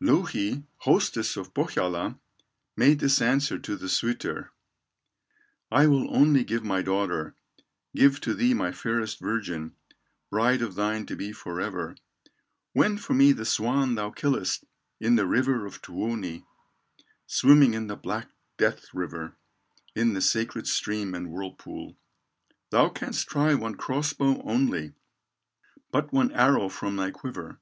Louhi, 0.00 0.64
hostess 0.78 1.36
of 1.36 1.52
Pohyola, 1.52 2.18
Made 2.78 3.00
this 3.00 3.20
answer 3.20 3.58
to 3.58 3.76
the 3.76 3.90
suitor: 3.90 4.50
"I 5.70 5.86
will 5.86 6.16
only 6.16 6.44
give 6.44 6.64
my 6.64 6.80
daughter, 6.80 7.34
Give 7.94 8.18
to 8.22 8.32
thee 8.32 8.54
my 8.54 8.72
fairest 8.72 9.20
virgin, 9.20 9.76
Bride 10.30 10.62
of 10.62 10.76
thine 10.76 11.04
to 11.04 11.14
be 11.14 11.30
forever, 11.30 11.94
When 12.72 12.96
for 12.96 13.12
me 13.12 13.32
the 13.32 13.44
swan 13.44 13.94
thou 13.94 14.08
killest 14.10 14.64
In 14.98 15.16
the 15.16 15.26
river 15.26 15.66
of 15.66 15.82
Tuoni, 15.82 16.46
Swimming 17.26 17.74
in 17.74 17.88
the 17.88 17.94
black 17.96 18.30
death 18.56 18.86
river, 18.94 19.36
In 19.94 20.14
the 20.14 20.22
sacred 20.22 20.66
stream 20.66 21.14
and 21.14 21.28
whirlpool; 21.30 21.98
Thou 22.70 22.88
canst 22.88 23.28
try 23.28 23.52
one 23.52 23.74
cross 23.74 24.14
bow 24.14 24.40
only, 24.42 24.94
But 25.90 26.14
one 26.14 26.32
arrow 26.32 26.70
from 26.70 26.96
thy 26.96 27.10
quiver." 27.10 27.60